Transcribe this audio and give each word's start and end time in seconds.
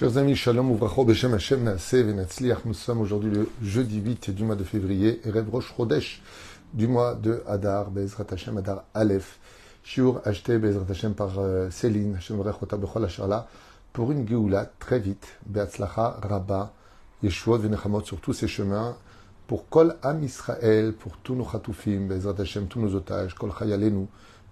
Chers 0.00 0.16
amis, 0.16 0.34
Shalom 0.34 0.70
Uvracho 0.70 1.04
Beshem 1.04 1.34
Hashem 1.34 1.62
Naaseh 1.62 2.02
Venatzliach. 2.02 2.64
Nous 2.64 2.72
sommes 2.72 3.02
aujourd'hui 3.02 3.30
le 3.30 3.50
jeudi 3.62 3.98
8 4.00 4.30
du 4.30 4.44
mois 4.44 4.56
de 4.56 4.64
février 4.64 5.20
et 5.26 5.30
Rev 5.30 5.50
Rosh 5.50 5.74
Chodesh 5.76 6.22
du 6.72 6.88
mois 6.88 7.14
de 7.14 7.42
Hadar, 7.46 7.90
Bezrat 7.90 8.24
Hashem 8.30 8.56
Hadar 8.56 8.84
Aleph. 8.94 9.38
Shiur 9.84 10.22
acheté 10.24 10.56
Bezrat 10.56 10.86
Hashem 10.88 11.12
par 11.12 11.38
euh, 11.38 11.68
Céline, 11.70 12.14
Hashem 12.14 12.38
Vrechota 12.38 12.78
Bechol 12.78 13.04
Hasharla, 13.04 13.46
pour 13.92 14.10
une 14.10 14.26
Geoula 14.26 14.70
très 14.78 15.00
vite, 15.00 15.36
Beatzlacha 15.44 16.18
Rabba, 16.22 16.72
Yeshua 17.22 17.58
Venechamot 17.58 18.00
sur 18.00 18.22
tous 18.22 18.32
ces 18.32 18.48
chemins, 18.48 18.96
pour 19.48 19.68
Kol 19.68 19.96
Am 20.02 20.24
Israël, 20.24 20.94
pour 20.94 21.18
tous 21.18 21.34
nos 21.34 21.44
Chatoufim, 21.44 22.06
Bezrat 22.08 22.40
Hashem, 22.40 22.68
tous 22.68 22.80
nos 22.80 22.94
otages, 22.94 23.34
Kol 23.34 23.52
Chayalenu, 23.52 24.06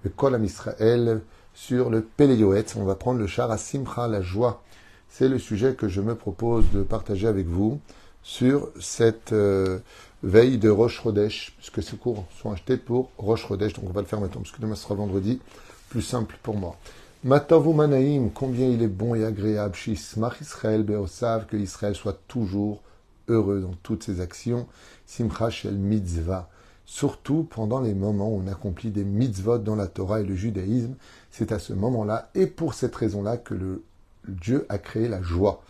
et 0.05 0.10
Kol 0.10 0.35
Am 0.35 0.45
Israël, 0.45 1.23
sur 1.55 1.88
le 1.88 2.02
Péléoetz. 2.02 2.77
On 2.77 2.85
va 2.85 2.96
prendre 2.96 3.19
le 3.19 3.27
char 3.27 3.51
à 3.51 3.57
Simcha, 3.57 4.09
la 4.09 4.21
joie 4.21 4.62
c'est 5.09 5.29
le 5.29 5.39
sujet 5.39 5.75
que 5.75 5.89
je 5.89 6.01
me 6.01 6.15
propose 6.15 6.65
de 6.73 6.83
partager 6.83 7.27
avec 7.27 7.47
vous 7.47 7.80
sur 8.23 8.69
cette 8.80 9.33
euh, 9.33 9.79
veille 10.23 10.59
de 10.59 10.69
Roche 10.69 10.99
Rodesh, 11.01 11.55
puisque 11.57 11.83
ces 11.83 11.97
cours 11.97 12.27
sont 12.41 12.53
achetés 12.53 12.77
pour 12.77 13.11
Roche 13.19 13.45
Rodesh, 13.45 13.73
donc 13.73 13.85
on 13.89 13.93
va 13.93 14.01
le 14.01 14.07
faire 14.07 14.21
maintenant, 14.21 14.43
parce 14.43 14.55
que 14.55 14.61
demain 14.61 14.75
sera 14.75 14.95
vendredi, 14.95 15.41
plus 15.89 16.02
simple 16.02 16.37
pour 16.43 16.57
moi. 16.57 16.77
Matavu 17.25 17.75
Manaïm, 17.75 18.30
combien 18.30 18.69
il 18.69 18.83
est 18.83 18.87
bon 18.87 19.15
et 19.15 19.25
agréable, 19.25 19.75
Shismach 19.75 20.41
Israël 20.41 20.83
Beosav, 20.83 21.47
que 21.47 21.57
Israël 21.57 21.95
soit 21.95 22.21
toujours 22.29 22.83
heureux 23.29 23.61
dans 23.61 23.75
toutes 23.83 24.05
ses 24.05 24.21
actions, 24.21 24.66
Simcha 25.07 25.51
Shel 25.51 25.75
Mitzvah, 25.75 26.49
surtout 26.85 27.47
pendant 27.49 27.80
les 27.80 27.95
moments 27.95 28.30
où 28.30 28.43
on 28.45 28.47
accomplit 28.47 28.91
des 28.91 29.05
mitzvot 29.05 29.59
dans 29.59 29.77
la 29.77 29.88
Torah 29.88 30.21
et 30.21 30.25
le 30.25 30.35
judaïsme, 30.35 30.95
c'est 31.30 31.52
à 31.52 31.59
ce 31.59 31.73
moment-là, 31.73 32.30
et 32.35 32.47
pour 32.47 32.75
cette 32.75 32.95
raison-là, 32.95 33.37
que 33.37 33.54
le 33.54 33.82
Dieu 34.29 34.66
a 34.68 34.79
créé 34.79 35.09
la 35.09 35.23
joie. 35.23 35.62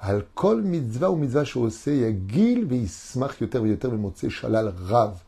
Al 0.00 0.24
kol 0.34 0.62
mitzvah 0.62 1.10
ou 1.10 1.16
mitzvah 1.16 1.44
yagil 1.44 2.66
yoter 3.40 3.60
yoter 3.66 4.30
shalal 4.30 4.72
rav. 4.88 5.22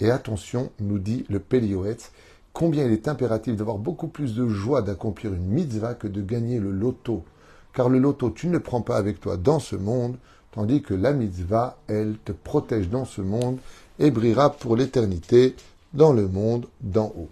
Et 0.00 0.10
attention, 0.10 0.70
nous 0.80 0.98
dit 0.98 1.24
le 1.28 1.40
Pélioetz, 1.40 2.10
combien 2.52 2.84
il 2.84 2.92
est 2.92 3.08
impératif 3.08 3.56
d'avoir 3.56 3.78
beaucoup 3.78 4.08
plus 4.08 4.34
de 4.34 4.48
joie 4.48 4.82
d'accomplir 4.82 5.32
une 5.34 5.46
mitzvah 5.46 5.94
que 5.94 6.08
de 6.08 6.22
gagner 6.22 6.58
le 6.58 6.70
loto. 6.70 7.24
Car 7.72 7.88
le 7.88 7.98
loto, 7.98 8.30
tu 8.30 8.48
ne 8.48 8.52
le 8.52 8.60
prends 8.60 8.80
pas 8.80 8.96
avec 8.96 9.20
toi 9.20 9.36
dans 9.36 9.58
ce 9.58 9.76
monde, 9.76 10.16
tandis 10.52 10.82
que 10.82 10.94
la 10.94 11.12
mitzvah, 11.12 11.78
elle 11.86 12.16
te 12.24 12.32
protège 12.32 12.88
dans 12.88 13.04
ce 13.04 13.20
monde 13.20 13.58
et 13.98 14.10
brillera 14.10 14.50
pour 14.50 14.76
l'éternité 14.76 15.54
dans 15.92 16.12
le 16.12 16.26
monde 16.28 16.66
d'en 16.80 17.12
haut. 17.16 17.28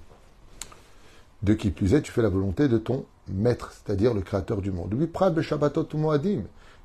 De 1.43 1.55
qui 1.55 1.71
plus 1.71 1.95
est, 1.95 2.03
tu 2.03 2.13
fais 2.13 2.23
la 2.23 2.29
volonté 2.29 2.69
de 2.69 2.79
ton 2.79 3.05
maître, 3.33 3.73
c'est-à-dire 3.73 4.15
le 4.15 4.21
créateur 4.21 4.63
du 4.63 4.71
monde. 4.71 4.95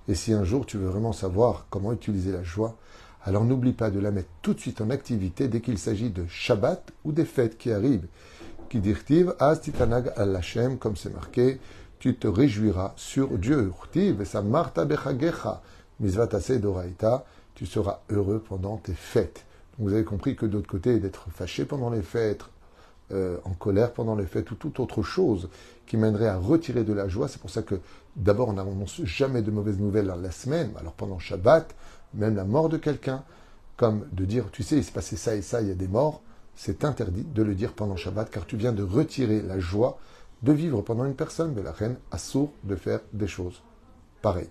Et 0.08 0.16
si 0.16 0.33
un 0.33 0.44
jour 0.44 0.66
tu 0.66 0.77
veux 0.77 0.88
vraiment 0.88 1.13
savoir 1.13 1.66
comment 1.69 1.94
utiliser 1.94 2.31
la 2.31 2.44
joie, 2.44 2.75
alors 3.25 3.45
n'oublie 3.45 3.72
pas 3.72 3.89
de 3.89 3.99
la 3.99 4.11
mettre 4.11 4.30
tout 4.41 4.53
de 4.53 4.59
suite 4.59 4.81
en 4.81 4.89
activité 4.89 5.47
dès 5.47 5.61
qu'il 5.61 5.77
s'agit 5.77 6.09
de 6.09 6.25
Shabbat 6.27 6.91
ou 7.05 7.14
des 7.14 7.25
fêtes 7.25 7.58
qui 7.58 7.71
arrivent. 7.71 8.08
Qui 8.69 8.80
dirtive 8.80 9.36
as 9.39 9.58
titanag 9.58 10.11
al 10.17 10.41
comme 10.80 10.97
c'est 10.97 11.14
marqué, 11.14 11.59
tu 11.99 12.16
te 12.16 12.27
réjouiras 12.27 12.94
sur 12.97 13.38
Dieu. 13.38 13.71
tu 17.55 17.66
seras 17.66 17.99
heureux 18.09 18.44
pendant 18.49 18.77
tes 18.77 18.94
fêtes. 18.94 19.45
vous 19.80 19.94
avez 19.94 20.03
compris 20.03 20.36
que 20.36 20.45
d'autre 20.45 20.67
côté, 20.67 20.99
d'être 20.99 21.30
fâché 21.30 21.64
pendant 21.64 21.89
les 21.89 22.02
fêtes, 22.02 22.44
euh, 23.12 23.38
en 23.44 23.52
colère 23.52 23.92
pendant 23.92 24.16
les 24.16 24.26
fêtes 24.26 24.50
ou 24.52 24.56
toute 24.56 24.80
autre 24.80 25.04
chose 25.04 25.50
qui 25.86 25.98
mènerait 25.98 26.28
à 26.28 26.38
retirer 26.38 26.84
de 26.84 26.94
la 26.94 27.08
joie. 27.08 27.28
C'est 27.28 27.42
pour 27.42 27.50
ça 27.50 27.62
que 27.62 27.76
d'abord 28.16 28.50
on 28.50 28.54
n'annonce 28.54 29.04
jamais 29.04 29.42
de 29.42 29.52
mauvaises 29.52 29.80
nouvelles 29.80 30.08
dans 30.08 30.16
la 30.16 30.32
semaine. 30.32 30.72
Alors 30.80 30.94
pendant 30.94 31.20
Shabbat, 31.20 31.76
même 32.14 32.36
la 32.36 32.45
mort 32.45 32.70
de 32.70 32.77
quelqu'un, 32.77 33.23
comme 33.76 34.08
de 34.11 34.26
dire, 34.26 34.45
tu 34.52 34.64
sais, 34.64 34.77
il 34.77 34.83
s'est 34.83 34.92
passé 34.92 35.17
ça 35.17 35.36
et 35.36 35.42
ça, 35.42 35.61
il 35.61 35.67
y 35.67 35.72
a 35.72 35.76
des 35.76 35.88
morts, 35.88 36.22
c'est 36.55 36.86
interdit 36.86 37.23
de 37.23 37.44
le 37.44 37.55
dire 37.55 37.73
pendant 37.73 37.95
Shabbat 37.95 38.30
car 38.30 38.45
tu 38.45 38.55
viens 38.55 38.72
de 38.72 38.83
retirer 38.83 39.42
la 39.42 39.60
joie 39.60 40.00
de 40.44 40.52
vivre 40.52 40.82
pendant 40.82 41.06
une 41.06 41.16
personne, 41.16 41.54
de 41.54 41.61
la 41.61 41.72
reine, 41.72 41.98
assourd 42.11 42.52
de 42.64 42.76
faire 42.76 43.00
des 43.14 43.27
choses 43.27 43.61
pareilles. 44.22 44.50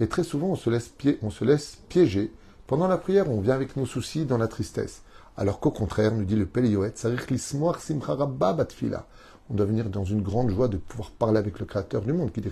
Et 0.00 0.08
très 0.08 0.24
souvent, 0.24 0.48
on 0.48 0.56
se 0.56 0.70
laisse, 0.70 0.92
on 1.22 1.30
se 1.30 1.44
laisse 1.44 1.78
piéger 1.88 2.32
pendant 2.66 2.88
la 2.88 2.98
prière, 2.98 3.30
on 3.30 3.40
vient 3.40 3.54
avec 3.54 3.76
nos 3.76 3.86
soucis 3.86 4.24
dans 4.24 4.38
la 4.38 4.48
tristesse. 4.48 5.02
Alors 5.36 5.60
qu'au 5.60 5.70
contraire, 5.70 6.12
nous 6.14 6.24
dit 6.24 6.36
le 6.36 6.46
Pelioet, 6.46 6.94
on 9.50 9.54
doit 9.54 9.66
venir 9.66 9.90
dans 9.90 10.04
une 10.04 10.22
grande 10.22 10.50
joie 10.50 10.68
de 10.68 10.76
pouvoir 10.76 11.10
parler 11.10 11.38
avec 11.38 11.58
le 11.58 11.66
Créateur 11.66 12.02
du 12.02 12.12
monde, 12.12 12.32
qui 12.32 12.40
dit 12.40 12.50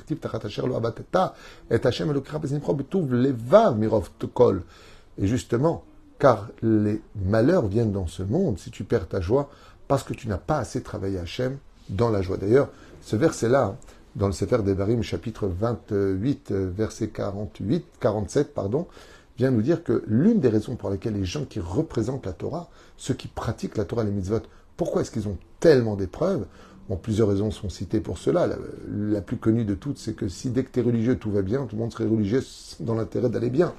et 5.19 5.27
justement, 5.27 5.85
car 6.19 6.49
les 6.63 7.03
malheurs 7.25 7.67
viennent 7.67 7.93
dans 7.93 8.07
ce 8.07 8.23
monde 8.23 8.59
si 8.59 8.71
tu 8.71 8.85
perds 8.85 9.09
ta 9.09 9.21
joie, 9.21 9.51
parce 9.89 10.03
que 10.03 10.15
tu 10.15 10.29
n'as 10.29 10.39
pas 10.39 10.59
assez 10.59 10.83
travaillé 10.83 11.19
Hachem 11.19 11.59
dans 11.89 12.11
la 12.11 12.23
joie. 12.23 12.37
D'ailleurs, 12.37 12.69
ce 13.03 13.17
verset-là, 13.17 13.65
hein, 13.65 13.77
dans 14.17 14.27
le 14.27 14.33
Sefer 14.33 14.59
Devarim, 14.59 15.03
chapitre 15.03 15.47
28, 15.49 16.51
euh, 16.51 16.71
verset 16.75 17.09
48, 17.09 17.85
47, 18.01 18.55
pardon, 18.55 18.87
vient 19.41 19.51
nous 19.51 19.63
dire 19.63 19.83
que 19.83 20.05
l'une 20.07 20.39
des 20.39 20.51
raisons 20.51 20.77
pour 20.77 20.91
lesquelles 20.91 21.15
les 21.15 21.25
gens 21.25 21.47
qui 21.47 21.61
représentent 21.61 22.27
la 22.27 22.35
Torah, 22.35 22.69
ceux 22.99 23.15
qui 23.15 23.27
pratiquent 23.27 23.79
la 23.79 23.87
Torah, 23.87 24.05
les 24.05 24.11
mitzvot, 24.11 24.43
pourquoi 24.77 25.01
est-ce 25.01 25.11
qu'ils 25.11 25.29
ont 25.29 25.39
tellement 25.61 25.97
d'épreuves 25.97 26.45
Bon, 26.91 26.97
plusieurs 26.97 27.29
raisons 27.29 27.51
sont 27.51 27.71
citées 27.71 28.01
pour 28.01 28.19
cela. 28.19 28.47
La, 28.91 29.23
plus 29.23 29.39
connue 29.39 29.65
de 29.65 29.75
toutes, 29.75 29.97
c'est 29.97 30.13
que 30.13 30.29
si 30.29 30.51
dès 30.51 30.63
que 30.63 30.71
tu 30.71 30.81
es 30.81 30.83
religieux, 30.83 31.17
tout 31.17 31.31
va 31.31 31.41
bien, 31.41 31.65
tout 31.65 31.77
le 31.77 31.81
monde 31.81 31.91
serait 31.91 32.05
religieux 32.05 32.43
dans 32.81 32.95
l'intérêt 32.95 33.31
d'aller 33.31 33.49
bien. 33.49 33.73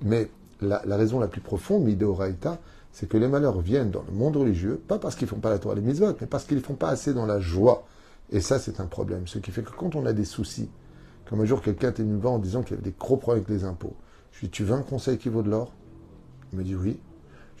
Mais 0.00 0.30
la, 0.62 0.80
raison 0.96 1.20
la 1.20 1.28
plus 1.28 1.42
profonde, 1.42 1.84
Mideoraita, 1.84 2.58
c'est 2.90 3.06
que 3.06 3.18
les 3.18 3.28
malheurs 3.28 3.60
viennent 3.60 3.90
dans 3.90 4.04
le 4.08 4.14
monde 4.14 4.36
religieux, 4.36 4.80
pas 4.88 4.98
parce 4.98 5.14
qu'ils 5.14 5.28
font 5.28 5.40
pas 5.40 5.50
la 5.50 5.58
Torah, 5.58 5.74
les 5.74 5.82
mitzvot, 5.82 6.16
mais 6.22 6.26
parce 6.26 6.44
qu'ils 6.44 6.56
ne 6.56 6.62
font 6.62 6.74
pas 6.74 6.88
assez 6.88 7.12
dans 7.12 7.26
la 7.26 7.38
joie. 7.38 7.84
Et 8.30 8.40
ça, 8.40 8.58
c'est 8.58 8.80
un 8.80 8.86
problème. 8.86 9.26
Ce 9.26 9.38
qui 9.38 9.50
fait 9.50 9.62
que 9.62 9.72
quand 9.76 9.94
on 9.94 10.06
a 10.06 10.14
des 10.14 10.24
soucis, 10.24 10.70
comme 11.28 11.42
un 11.42 11.44
jour 11.44 11.60
quelqu'un 11.60 11.90
était 11.90 12.02
venu 12.02 12.14
me 12.14 12.26
en 12.26 12.38
disant 12.38 12.62
qu'il 12.62 12.76
y 12.76 12.80
avait 12.80 12.90
des 12.90 12.96
gros 12.98 13.18
problèmes 13.18 13.44
avec 13.46 13.54
les 13.54 13.64
impôts, 13.68 13.94
je 14.32 14.40
lui 14.40 14.48
dis, 14.48 14.50
tu 14.50 14.64
veux 14.64 14.74
un 14.74 14.82
conseil 14.82 15.18
qui 15.18 15.28
vaut 15.28 15.42
de 15.42 15.50
l'or? 15.50 15.72
Il 16.52 16.58
me 16.58 16.64
dit 16.64 16.74
oui. 16.74 16.98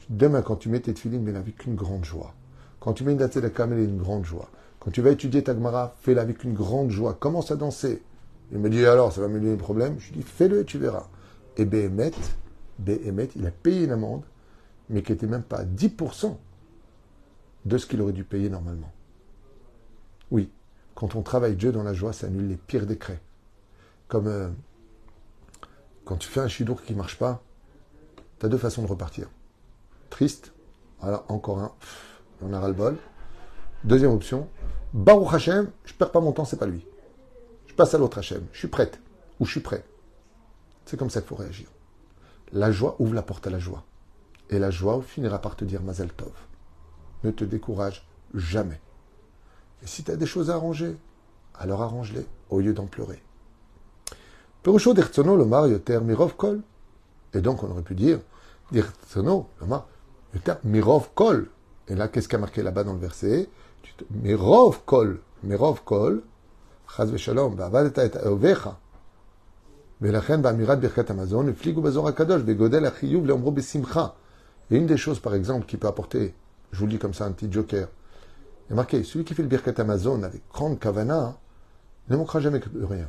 Demain, 0.08 0.42
quand 0.42 0.56
tu 0.56 0.68
mets 0.68 0.80
tes 0.80 0.94
filines, 0.94 1.22
mets-la 1.22 1.38
avec 1.38 1.64
une 1.64 1.74
grande 1.74 2.04
joie. 2.04 2.34
Quand 2.80 2.92
tu 2.92 3.04
mets 3.04 3.12
une 3.12 3.18
date 3.18 3.38
de 3.38 3.48
camel, 3.48 3.78
une 3.78 3.98
grande 3.98 4.24
joie. 4.24 4.50
Quand 4.80 4.90
tu 4.90 5.00
vas 5.00 5.10
étudier 5.10 5.44
ta 5.44 5.54
Gemara, 5.54 5.94
fais-la 6.00 6.22
avec 6.22 6.42
une 6.42 6.54
grande 6.54 6.90
joie. 6.90 7.14
Commence 7.14 7.50
à 7.50 7.56
danser. 7.56 8.02
Il 8.50 8.58
me 8.58 8.68
dit, 8.68 8.84
alors, 8.84 9.12
ça 9.12 9.20
va 9.20 9.28
me 9.28 9.38
donner 9.38 9.52
des 9.52 9.56
problèmes? 9.56 9.98
Je 9.98 10.08
lui 10.08 10.18
dis, 10.18 10.22
fais-le 10.22 10.60
et 10.60 10.64
tu 10.64 10.78
verras. 10.78 11.06
Et 11.56 11.64
Behemet, 11.64 12.12
Behemet, 12.78 13.28
il 13.36 13.46
a 13.46 13.50
payé 13.50 13.84
une 13.84 13.92
amende, 13.92 14.24
mais 14.90 15.02
qui 15.02 15.12
n'était 15.12 15.26
même 15.26 15.42
pas 15.42 15.58
à 15.58 15.64
10% 15.64 16.36
de 17.64 17.78
ce 17.78 17.86
qu'il 17.86 18.02
aurait 18.02 18.12
dû 18.12 18.24
payer 18.24 18.50
normalement. 18.50 18.90
Oui, 20.30 20.50
quand 20.94 21.14
on 21.14 21.22
travaille 21.22 21.56
Dieu 21.56 21.72
dans 21.72 21.82
la 21.82 21.94
joie, 21.94 22.12
ça 22.12 22.26
annule 22.26 22.48
les 22.48 22.56
pires 22.56 22.86
décrets. 22.86 23.20
Comme 24.08 24.26
euh, 24.26 24.48
quand 26.12 26.18
tu 26.18 26.28
fais 26.28 26.40
un 26.40 26.48
chidour 26.48 26.82
qui 26.82 26.92
marche 26.92 27.16
pas, 27.16 27.42
tu 28.38 28.44
as 28.44 28.50
deux 28.50 28.58
façons 28.58 28.82
de 28.82 28.86
repartir. 28.86 29.30
Triste, 30.10 30.52
voilà, 31.00 31.24
encore 31.28 31.58
un, 31.58 31.72
on 32.42 32.52
a 32.52 32.60
ras-le-bol. 32.60 32.98
Deuxième 33.82 34.10
option, 34.10 34.46
Baruch 34.92 35.32
Hashem, 35.32 35.70
je 35.86 35.94
perds 35.94 36.12
pas 36.12 36.20
mon 36.20 36.32
temps, 36.32 36.44
c'est 36.44 36.58
pas 36.58 36.66
lui. 36.66 36.86
Je 37.66 37.72
passe 37.72 37.94
à 37.94 37.98
l'autre 37.98 38.18
Hashem, 38.18 38.44
je 38.52 38.58
suis 38.58 38.68
prête, 38.68 39.00
ou 39.40 39.46
je 39.46 39.52
suis 39.52 39.60
prêt. 39.60 39.86
C'est 40.84 40.98
comme 40.98 41.08
ça 41.08 41.22
qu'il 41.22 41.30
faut 41.30 41.34
réagir. 41.34 41.70
La 42.52 42.70
joie 42.72 42.96
ouvre 42.98 43.14
la 43.14 43.22
porte 43.22 43.46
à 43.46 43.50
la 43.50 43.58
joie. 43.58 43.82
Et 44.50 44.58
la 44.58 44.70
joie 44.70 45.00
finira 45.00 45.38
par 45.38 45.56
te 45.56 45.64
dire 45.64 45.80
Mazel 45.80 46.12
Tov. 46.12 46.34
Ne 47.24 47.30
te 47.30 47.44
décourage 47.44 48.06
jamais. 48.34 48.82
Et 49.82 49.86
si 49.86 50.04
tu 50.04 50.10
as 50.10 50.16
des 50.16 50.26
choses 50.26 50.50
à 50.50 50.56
arranger, 50.56 50.94
alors 51.54 51.80
arrange-les 51.80 52.26
au 52.50 52.60
lieu 52.60 52.74
d'en 52.74 52.84
pleurer. 52.84 53.22
Perusho 54.63 54.93
d'Irtsono 54.93 55.35
lomar 55.35 55.67
yoter 55.67 56.01
mirov 56.01 56.35
kol. 56.35 56.61
Et 57.33 57.41
donc 57.41 57.63
on 57.63 57.71
aurait 57.71 57.81
pu 57.81 57.95
dire 57.95 58.19
d'Irtsono 58.71 59.47
lomar 59.61 59.87
yoter 60.33 60.55
mirov 60.63 61.09
kol. 61.13 61.49
Et 61.87 61.95
là, 61.95 62.07
qu'est-ce 62.07 62.27
qui 62.27 62.35
a 62.35 62.39
marqué 62.39 62.61
là-bas 62.63 62.83
dans 62.83 62.93
le 62.93 62.99
verset 62.99 63.49
Mirov 64.11 64.81
kol, 64.85 65.21
mirov 65.43 65.83
kol, 65.83 66.21
chaz 66.87 67.11
v'shalom, 67.11 67.55
ועבדת 67.57 67.99
את 67.99 68.17
אהוביך. 68.17 68.69
ולכן 70.01 70.41
באמירת 70.41 70.79
ברכת 70.79 71.09
המזון 71.09 71.49
הפליגו 71.49 71.81
בזור 71.81 72.07
הקדוש, 72.07 72.41
בגודל 72.41 72.85
החיוב 72.85 73.25
לאומרו 73.25 73.51
בשמחה. 73.51 74.07
Et 74.69 74.75
une 74.75 74.85
des 74.85 74.97
choses, 74.97 75.19
par 75.19 75.33
exemple, 75.33 75.65
qui 75.65 75.77
peut 75.77 75.87
apporter, 75.87 76.35
je 76.71 76.79
vous 76.79 76.85
le 76.85 76.91
dis 76.91 76.99
comme 76.99 77.13
ça, 77.13 77.25
un 77.25 77.31
petit 77.31 77.51
joker, 77.51 77.87
il 78.67 78.71
y 78.71 78.73
a 78.73 78.75
marqué, 78.75 79.01
celui 79.03 79.23
qui 79.23 79.33
fait 79.33 79.43
le 79.43 79.47
birkat 79.47 79.79
Amazon 79.81 80.21
avec 80.23 80.41
grande 80.51 80.77
kavana, 80.77 81.37
ne 82.09 82.17
manquera 82.17 82.41
jamais 82.41 82.59
de 82.59 82.83
rien 82.83 83.07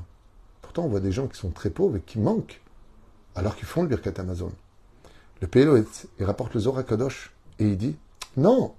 on 0.82 0.88
voit 0.88 1.00
des 1.00 1.12
gens 1.12 1.28
qui 1.28 1.38
sont 1.38 1.52
très 1.52 1.70
pauvres 1.70 1.98
et 1.98 2.02
qui 2.02 2.20
manquent, 2.20 2.62
alors 3.36 3.56
qu'ils 3.56 3.68
font 3.68 3.82
le 3.82 3.88
Birkat 3.88 4.14
Amazon. 4.18 4.52
Le 5.42 5.48
PLO, 5.48 5.78
il 5.78 6.26
rapporte 6.26 6.54
le 6.54 6.62
Zohar 6.62 6.86
Kadosh 6.86 7.34
et 7.60 7.66
il 7.66 7.78
dit 7.78 7.98
Non 8.38 8.74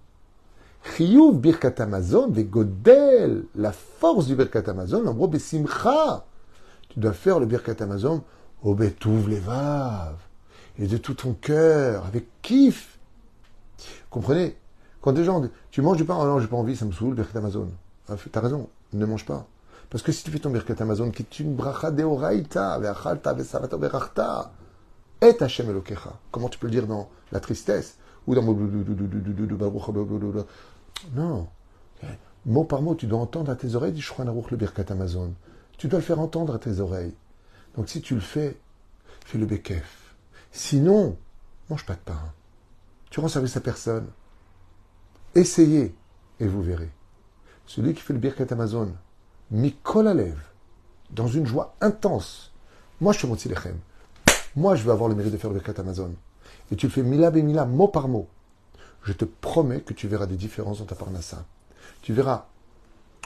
Chiyuv 0.84 1.38
birkat 1.38 1.74
Amazon, 1.82 2.30
vegodel, 2.30 3.44
la 3.54 3.72
force 3.72 4.26
du 4.26 4.36
birkat 4.36 4.62
Amazon, 4.68 5.02
l'embro 5.02 5.28
besimcha. 5.28 6.24
Tu 6.90 7.00
dois 7.00 7.12
faire 7.12 7.40
le 7.40 7.46
birkat 7.46 7.76
Amazon 7.80 8.22
au 8.62 8.74
betouv 8.74 9.28
levav, 9.28 10.16
et 10.78 10.86
de 10.86 10.96
tout 10.96 11.14
ton 11.14 11.32
cœur, 11.34 12.04
avec 12.06 12.26
kiff. 12.42 12.98
Comprenez? 14.10 14.56
Quand 15.00 15.12
des 15.12 15.24
gens, 15.24 15.42
tu 15.70 15.82
manges 15.82 15.98
du 15.98 16.04
pain, 16.04 16.16
oh 16.18 16.24
non, 16.24 16.38
j'ai 16.38 16.46
pas 16.46 16.56
envie, 16.56 16.76
ça 16.76 16.84
me 16.84 16.92
saoule, 16.92 17.14
birkat 17.14 17.38
Amazon. 17.38 17.68
Ah, 18.08 18.14
T'as 18.30 18.40
raison, 18.40 18.68
ne 18.92 19.06
mange 19.06 19.24
pas. 19.24 19.46
Parce 19.90 20.02
que 20.02 20.12
si 20.12 20.24
tu 20.24 20.30
fais 20.30 20.38
ton 20.38 20.50
birkat 20.50 20.74
Amazon, 20.80 21.10
qui 21.10 21.22
est 21.22 21.40
une 21.40 21.54
bracha 21.54 21.90
deoraita, 21.90 22.78
ve'achalta, 22.78 23.32
ve'savata, 23.34 23.76
ve'rachta, 23.76 24.52
et 25.22 25.42
Hashem 25.42 25.70
Elokecha. 25.70 26.18
Comment 26.30 26.48
tu 26.48 26.58
peux 26.58 26.66
le 26.66 26.72
dire 26.72 26.86
dans 26.86 27.08
la 27.32 27.40
tristesse 27.40 27.98
ou 28.26 28.34
dans 28.34 28.42
non. 31.14 31.48
Mot 32.46 32.64
par 32.64 32.82
mot, 32.82 32.94
tu 32.94 33.06
dois 33.06 33.18
entendre 33.18 33.50
à 33.50 33.56
tes 33.56 33.74
oreilles, 33.74 33.92
dit 33.92 34.00
Shouchan 34.00 34.26
Aruch 34.26 34.50
le 34.50 34.56
Birkat 34.56 34.84
Amazon. 34.90 35.32
Tu 35.78 35.88
dois 35.88 35.98
le 35.98 36.04
faire 36.04 36.20
entendre 36.20 36.54
à 36.54 36.58
tes 36.58 36.80
oreilles. 36.80 37.14
Donc 37.76 37.88
si 37.88 38.00
tu 38.00 38.14
le 38.14 38.20
fais, 38.20 38.58
fais 39.24 39.38
le 39.38 39.46
Bekef. 39.46 40.14
Sinon, 40.52 41.16
mange 41.70 41.86
pas 41.86 41.94
de 41.94 42.00
pain. 42.00 42.32
Tu 43.10 43.20
rends 43.20 43.28
service 43.28 43.56
à 43.56 43.60
personne. 43.60 44.06
Essayez 45.34 45.94
et 46.40 46.46
vous 46.46 46.62
verrez. 46.62 46.90
Celui 47.66 47.94
qui 47.94 48.02
fait 48.02 48.12
le 48.12 48.18
Birkat 48.18 48.46
Amazon, 48.50 48.92
Mikol 49.54 50.08
Alev, 50.08 50.36
dans 51.12 51.28
une 51.28 51.46
joie 51.46 51.76
intense. 51.80 52.50
Moi, 53.00 53.12
je 53.12 53.18
suis 53.18 53.28
mon 53.28 53.34
Lechem. 53.34 53.78
Moi, 54.56 54.74
je 54.74 54.82
veux 54.82 54.90
avoir 54.90 55.08
le 55.08 55.14
mérite 55.14 55.32
de 55.32 55.38
faire 55.38 55.48
le 55.48 55.60
Birkat 55.60 55.80
Amazon. 55.80 56.12
Et 56.72 56.76
tu 56.76 56.86
le 56.86 56.92
fais 56.92 57.04
mila 57.04 57.30
be 57.30 57.36
mila, 57.36 57.64
mot 57.64 57.86
par 57.86 58.08
mot. 58.08 58.26
Je 59.04 59.12
te 59.12 59.24
promets 59.24 59.80
que 59.82 59.94
tu 59.94 60.08
verras 60.08 60.26
des 60.26 60.34
différences 60.34 60.80
dans 60.80 60.86
ta 60.86 60.96
parnassa. 60.96 61.46
Tu 62.02 62.12
verras 62.12 62.46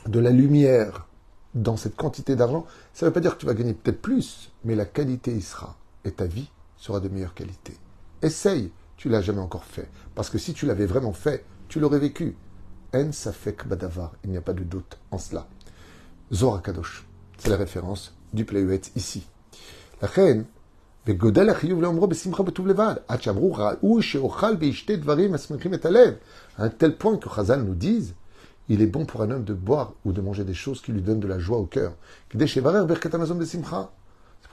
de 0.04 0.20
la 0.20 0.28
lumière 0.28 1.06
dans 1.54 1.78
cette 1.78 1.96
quantité 1.96 2.36
d'argent. 2.36 2.66
Ça 2.92 3.06
ne 3.06 3.08
veut 3.08 3.14
pas 3.14 3.20
dire 3.20 3.34
que 3.34 3.40
tu 3.40 3.46
vas 3.46 3.54
gagner 3.54 3.72
peut-être 3.72 4.02
plus, 4.02 4.52
mais 4.64 4.74
la 4.74 4.84
qualité 4.84 5.34
y 5.34 5.40
sera. 5.40 5.78
Et 6.04 6.10
ta 6.10 6.26
vie 6.26 6.50
sera 6.76 7.00
de 7.00 7.08
meilleure 7.08 7.32
qualité. 7.32 7.74
Essaye, 8.20 8.70
tu 8.98 9.08
l'as 9.08 9.22
jamais 9.22 9.40
encore 9.40 9.64
fait. 9.64 9.88
Parce 10.14 10.28
que 10.28 10.36
si 10.36 10.52
tu 10.52 10.66
l'avais 10.66 10.84
vraiment 10.84 11.14
fait, 11.14 11.46
tu 11.68 11.80
l'aurais 11.80 12.00
vécu. 12.00 12.36
En 12.94 13.12
safek 13.12 13.66
badavar, 13.66 14.12
il 14.24 14.30
n'y 14.30 14.36
a 14.36 14.42
pas 14.42 14.52
de 14.52 14.64
doute 14.64 14.98
en 15.10 15.16
cela. 15.16 15.46
Zora 16.31 16.59
Kadosh, 16.59 17.05
c'est 17.37 17.49
la 17.49 17.57
référence 17.57 18.15
du 18.33 18.45
Pléuet 18.45 18.81
ici. 18.95 19.27
La 20.01 20.07
reine, 20.07 20.45
וגודל 21.07 21.49
החיוב 21.49 21.81
לאומרו 21.81 22.07
בשמחה 22.07 22.43
בטוב 22.43 22.67
לבד, 22.67 22.95
עד 23.07 23.21
שאמרו 23.21 23.55
ראו 23.55 24.01
שאוכל 24.01 24.55
וישתה 24.59 24.95
דברים 24.95 25.33
השמחים 25.33 25.73
את 25.73 25.85
הלב. 25.85 26.13
À 26.57 26.63
un 26.63 26.69
tel 26.69 26.97
point 26.97 27.17
que 27.17 27.29
Chazal 27.29 27.63
nous 27.63 27.75
dise, 27.75 28.15
il 28.69 28.81
est 28.81 28.87
bon 28.87 29.05
pour 29.05 29.21
un 29.21 29.31
homme 29.31 29.43
de 29.43 29.53
boire 29.53 29.93
ou 30.05 30.13
de 30.13 30.21
manger 30.21 30.45
des 30.45 30.53
choses 30.53 30.81
qui 30.81 30.93
lui 30.93 31.01
donnent 31.01 31.19
de 31.19 31.27
la 31.27 31.39
joie 31.39 31.57
au 31.57 31.65
cœur. 31.65 31.93
C'est 32.31 32.31
pour 32.31 32.47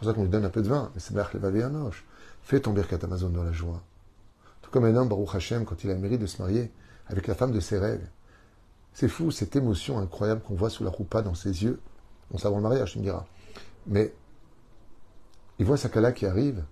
ça 0.05 0.12
qu'on 0.15 0.23
lui 0.23 0.29
donne 0.29 0.45
un 0.45 0.51
peu 0.51 0.62
de 0.62 0.69
vin. 0.69 0.91
Mais 0.95 1.01
c'est 1.01 1.15
Fais 2.43 2.61
ton 2.61 2.73
Birkat 2.73 2.99
Amazon 3.03 3.29
dans 3.29 3.45
la 3.45 3.53
joie. 3.53 3.83
Tout 4.62 4.71
comme 4.71 4.87
un 4.87 4.97
homme, 4.97 5.09
Baruch 5.09 5.35
Hashem, 5.35 5.65
quand 5.65 5.85
il 5.85 5.91
a 5.91 5.95
le 5.95 6.01
mérite 6.01 6.21
de 6.21 6.27
se 6.27 6.43
marier 6.43 6.73
avec 7.07 7.29
la 7.29 7.35
femme 7.35 7.53
de 7.53 7.61
ses 7.61 7.79
rêves. 7.79 8.07
c'est 8.96 9.10
fou, 9.10 9.30
cette 9.30 9.58
émotion 9.58 10.00
incroyable 10.00 10.42
qu'on 10.42 10.56
voit 10.56 10.70
sous 10.70 10.86
la 10.86 10.90
roupa 10.90 11.22
dans 11.22 11.36
ses 11.36 11.64
yeux. 11.64 11.82
On 12.32 12.38
savant 12.38 12.56
le 12.56 12.64
mariage, 12.64 12.94
tu 12.94 13.00
me 13.00 13.04
diras. 13.04 13.26
Mais 13.88 14.14
il 15.60 15.66
voit 15.66 15.76
Sakala 15.76 16.14
qui 16.14 16.26
arrive, 16.26 16.64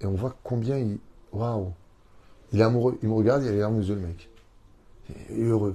et 0.00 0.06
on 0.06 0.14
voit 0.14 0.36
combien 0.44 0.78
il. 0.78 1.00
Waouh 1.32 1.72
Il 2.52 2.60
est 2.60 2.62
amoureux. 2.62 3.00
Il 3.02 3.08
me 3.08 3.14
regarde, 3.14 3.42
il 3.42 3.48
a 3.48 3.50
les 3.50 3.58
larmes 3.58 3.80
le 3.80 3.96
mec. 3.96 4.30
Il 5.30 5.40
est 5.40 5.42
heureux. 5.42 5.74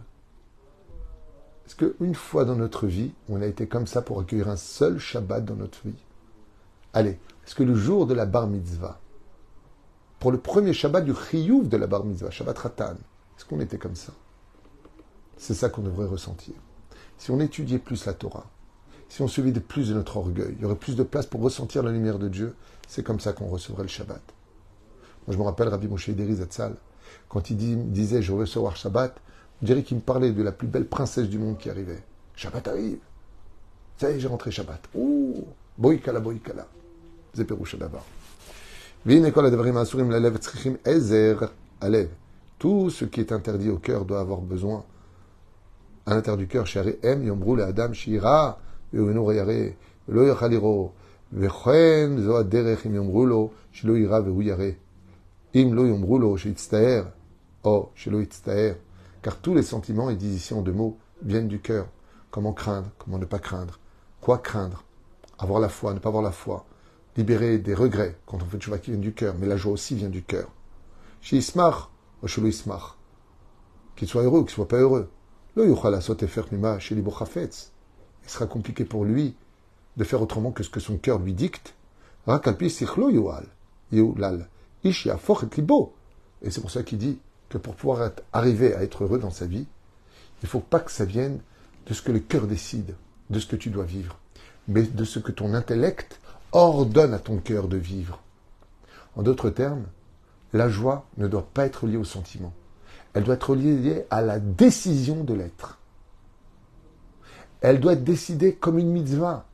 Est-ce 1.66 1.76
qu'une 1.76 2.16
fois 2.16 2.46
dans 2.46 2.56
notre 2.56 2.88
vie, 2.88 3.12
on 3.28 3.42
a 3.42 3.46
été 3.46 3.68
comme 3.68 3.86
ça 3.86 4.02
pour 4.02 4.18
accueillir 4.22 4.48
un 4.48 4.56
seul 4.56 4.98
Shabbat 4.98 5.44
dans 5.44 5.58
notre 5.58 5.86
vie? 5.86 6.04
Allez, 6.94 7.20
est-ce 7.46 7.54
que 7.54 7.64
le 7.64 7.76
jour 7.76 8.08
de 8.08 8.14
la 8.14 8.26
bar 8.26 8.48
mitzvah, 8.48 8.98
pour 10.20 10.32
le 10.32 10.40
premier 10.40 10.72
Shabbat 10.72 11.04
du 11.04 11.14
Chiyuv 11.14 11.68
de 11.68 11.76
la 11.76 11.88
bar 11.88 12.06
mitzvah, 12.06 12.32
Shabbat 12.32 12.58
Ratan, 12.58 12.96
est-ce 13.38 13.44
qu'on 13.44 13.60
était 13.60 13.78
comme 13.78 13.96
ça? 13.96 14.14
C'est 15.40 15.54
ça 15.54 15.70
qu'on 15.70 15.82
devrait 15.82 16.06
ressentir. 16.06 16.54
Si 17.18 17.32
on 17.32 17.40
étudiait 17.40 17.80
plus 17.80 18.06
la 18.06 18.14
Torah, 18.14 18.46
si 19.08 19.22
on 19.22 19.28
se 19.28 19.42
vide 19.42 19.62
plus 19.62 19.90
de 19.90 19.94
notre 19.96 20.18
orgueil, 20.18 20.54
il 20.58 20.62
y 20.62 20.66
aurait 20.66 20.76
plus 20.76 20.96
de 20.96 21.04
place 21.04 21.26
pour 21.26 21.42
ressentir 21.42 21.82
la 21.82 21.92
lumière 21.92 22.20
de 22.20 22.28
Dieu. 22.28 22.54
C'est 22.88 23.04
comme 23.04 23.20
ça 23.20 23.34
qu'on 23.34 23.48
recevrait 23.48 23.84
le 23.84 23.90
Shabbat. 23.90 24.22
Moi, 25.26 25.34
je 25.34 25.38
me 25.38 25.44
rappelle 25.44 25.70
Rabbi 25.70 25.88
Moshe 25.88 26.10
Deri 26.10 26.36
Zatzal, 26.36 26.76
quand 27.30 27.50
il 27.50 27.58
disait 27.92 28.22
je 28.22 28.32
veux 28.34 28.40
recevoir 28.40 28.76
Shabbat, 28.76 29.16
on 29.62 29.66
dirait 29.66 29.84
qu'il 29.84 29.98
me 29.98 30.02
parlait 30.02 30.32
de 30.32 30.44
la 30.44 30.52
plus 30.52 30.68
belle 30.68 30.86
princesse 30.86 31.28
du 31.28 31.40
monde 31.40 31.58
qui 31.58 31.70
arrivait. 31.70 32.04
Shabbat 32.36 32.68
arrive. 32.68 33.00
Ça 33.98 34.12
y 34.12 34.16
est, 34.16 34.20
j'ai 34.20 34.28
rentré 34.28 34.52
Shabbat. 34.52 34.82
Ouh, 34.94 35.46
boïkala, 35.78 36.20
boïkala. 36.20 36.68
Zeperoucha 37.34 37.78
d'abord. 37.78 38.06
Tout 42.60 42.90
ce 42.90 43.06
qui 43.06 43.20
est 43.22 43.32
interdit 43.32 43.70
au 43.70 43.78
cœur 43.78 44.04
doit 44.04 44.20
avoir 44.20 44.42
besoin 44.42 44.84
à 46.06 46.16
l'intérieur 46.16 46.38
du 46.38 46.48
cœur, 46.48 46.66
Ira, 48.08 48.60
oh, 57.64 57.92
Car 59.22 59.38
tous 59.38 59.54
les 59.54 59.64
sentiments, 59.64 60.10
et 60.10 60.16
disent 60.16 60.36
ici 60.36 60.54
en 60.54 60.62
deux 60.62 60.72
mots, 60.72 60.98
viennent 61.22 61.48
du 61.48 61.60
cœur. 61.60 61.88
Comment 62.32 62.54
craindre 62.54 62.90
Comment 62.98 63.18
ne 63.18 63.26
pas 63.26 63.40
craindre 63.40 63.80
Quoi 64.22 64.38
craindre? 64.38 64.84
Avoir 65.38 65.60
la 65.60 65.70
foi, 65.70 65.94
ne 65.94 66.00
pas 66.00 66.10
avoir 66.10 66.24
la 66.24 66.32
foi. 66.32 66.66
Libérer 67.18 67.58
des 67.58 67.74
regrets 67.74 68.18
quand 68.26 68.42
on 68.42 68.46
fait 68.46 68.58
tchouva 68.58 68.78
qui 68.78 68.92
vient 68.92 69.00
du 69.00 69.14
cœur, 69.14 69.36
mais 69.40 69.48
la 69.48 69.58
joie 69.58 69.74
aussi 69.74 69.96
vient 69.96 70.10
du 70.10 70.24
cœur. 70.24 70.48
Chez 71.22 71.38
Ismar, 71.38 71.92
oh, 72.22 72.28
Ismar. 72.28 72.98
Qu'il 73.96 74.08
soit 74.08 74.24
heureux 74.24 74.40
ou 74.40 74.44
qu'il 74.44 74.54
soit 74.54 74.68
pas 74.68 74.78
heureux. 74.78 75.10
Il 78.24 78.30
sera 78.30 78.46
compliqué 78.48 78.86
pour 78.86 79.06
lui 79.06 79.36
de 79.98 80.04
faire 80.04 80.22
autrement 80.22 80.52
que 80.52 80.64
ce 80.64 80.70
que 80.70 80.80
son 80.80 80.98
cœur 80.98 81.20
lui 81.20 81.34
dicte. 81.34 81.74
Et 86.42 86.52
c'est 86.52 86.62
pour 86.62 86.72
ça 86.72 86.84
qu'il 86.84 86.98
dit 86.98 87.20
que 87.50 87.58
pour 87.58 87.76
pouvoir 87.76 88.12
arriver 88.32 88.74
à 88.76 88.84
être 88.84 89.04
heureux 89.04 89.20
dans 89.20 89.32
sa 89.32 89.46
vie, 89.46 89.66
il 90.42 90.46
ne 90.46 90.48
faut 90.48 90.60
pas 90.60 90.80
que 90.80 90.92
ça 90.92 91.06
vienne 91.06 91.40
de 91.88 91.94
ce 91.94 92.02
que 92.02 92.12
le 92.12 92.20
cœur 92.20 92.48
décide, 92.48 92.96
de 93.30 93.40
ce 93.40 93.48
que 93.48 93.56
tu 93.56 93.70
dois 93.70 93.84
vivre, 93.84 94.18
mais 94.68 94.84
de 94.84 95.04
ce 95.04 95.20
que 95.20 95.32
ton 95.32 95.54
intellect 95.54 96.20
ordonne 96.52 97.14
à 97.14 97.20
ton 97.20 97.38
cœur 97.38 97.68
de 97.68 97.78
vivre. 97.78 98.22
En 99.16 99.24
d'autres 99.24 99.50
termes, 99.50 99.86
la 100.54 100.70
joie 100.70 101.06
ne 101.18 101.28
doit 101.28 101.48
pas 101.54 101.66
être 101.66 101.88
liée 101.88 101.98
au 101.98 102.04
sentiment. 102.04 102.54
Elle 103.14 103.24
doit 103.24 103.36
être 103.36 103.56
liée 103.56 104.06
à 104.10 104.22
la 104.22 104.40
décision 104.40 105.24
de 105.24 105.34
l'être 105.34 105.80
elle 107.62 107.80
doit 107.80 107.94
être 107.94 108.04
décidée 108.04 108.56
comme 108.56 108.80
une 108.80 108.92
mitzvah. 108.92 109.46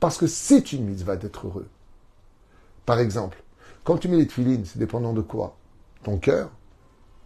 Parce 0.00 0.18
que 0.18 0.26
c'est 0.26 0.72
une 0.72 0.84
mitzvah 0.84 1.16
d'être 1.16 1.46
heureux. 1.46 1.68
Par 2.86 2.98
exemple, 2.98 3.42
quand 3.84 3.98
tu 3.98 4.08
mets 4.08 4.16
les 4.16 4.26
tefilines, 4.26 4.64
c'est 4.64 4.78
dépendant 4.78 5.12
de 5.12 5.20
quoi? 5.20 5.56
Ton 6.02 6.18
cœur 6.18 6.50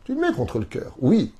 Tu 0.04 0.14
le 0.14 0.20
mets 0.20 0.32
contre 0.32 0.58
le 0.58 0.66
cœur, 0.66 0.94
oui. 1.00 1.32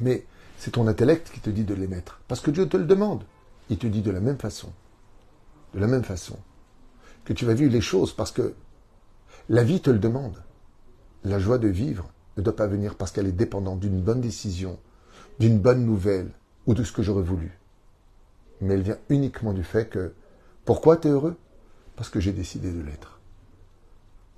Mais 0.00 0.24
c'est 0.56 0.72
ton 0.72 0.86
intellect 0.86 1.30
qui 1.30 1.40
te 1.40 1.50
dit 1.50 1.64
de 1.64 1.74
les 1.74 1.86
mettre. 1.86 2.20
Parce 2.26 2.40
que 2.40 2.50
Dieu 2.50 2.66
te 2.68 2.78
le 2.78 2.86
demande. 2.86 3.24
Il 3.68 3.78
te 3.78 3.86
dit 3.86 4.00
de 4.00 4.10
la 4.10 4.20
même 4.20 4.38
façon. 4.38 4.72
De 5.74 5.80
la 5.80 5.86
même 5.86 6.04
façon. 6.04 6.38
Que 7.24 7.34
tu 7.34 7.44
vas 7.44 7.54
vivre 7.54 7.72
les 7.72 7.82
choses 7.82 8.14
parce 8.14 8.32
que 8.32 8.54
la 9.50 9.62
vie 9.62 9.82
te 9.82 9.90
le 9.90 9.98
demande. 9.98 10.42
La 11.24 11.38
joie 11.38 11.58
de 11.58 11.68
vivre 11.68 12.10
ne 12.40 12.44
doit 12.44 12.56
pas 12.56 12.66
venir 12.66 12.96
parce 12.96 13.12
qu'elle 13.12 13.26
est 13.26 13.32
dépendante 13.32 13.80
d'une 13.80 14.00
bonne 14.00 14.20
décision, 14.20 14.78
d'une 15.38 15.58
bonne 15.58 15.84
nouvelle 15.84 16.30
ou 16.66 16.74
de 16.74 16.84
ce 16.84 16.92
que 16.92 17.02
j'aurais 17.02 17.22
voulu 17.22 17.60
mais 18.60 18.74
elle 18.74 18.82
vient 18.82 18.98
uniquement 19.08 19.52
du 19.52 19.64
fait 19.64 19.88
que 19.88 20.12
pourquoi 20.64 20.96
tu 20.96 21.08
es 21.08 21.10
heureux? 21.10 21.36
Parce 21.96 22.08
que 22.08 22.20
j'ai 22.20 22.32
décidé 22.32 22.72
de 22.72 22.80
l'être. 22.80 23.20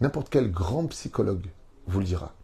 N'importe 0.01 0.29
quel 0.31 0.51
grand 0.51 0.87
psychologue 0.87 1.47
vous 1.87 2.01
le 2.01 2.07
dira. 2.07 2.35